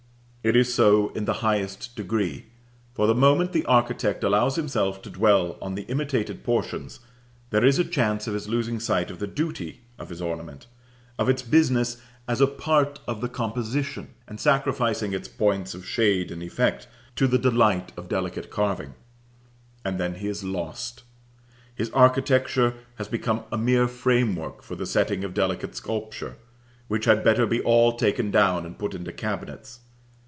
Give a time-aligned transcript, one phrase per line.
[0.43, 2.47] It is so in the highest degree;
[2.95, 6.99] for the moment the architect allows himself to dwell on the imitated portions,
[7.51, 10.65] there is a chance of his losing sight of the duty of his ornament,
[11.19, 16.31] of its business as a part of the composition, and sacrificing its points of shade
[16.31, 16.87] and effect
[17.17, 18.95] to the delight of delicate carving.
[19.85, 21.03] And then he is lost.
[21.75, 26.37] His architecture has become a mere framework for the setting of delicate sculpture,
[26.87, 29.81] which had better be all taken down and put into cabinets.